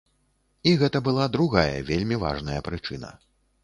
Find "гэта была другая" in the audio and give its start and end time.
0.83-1.79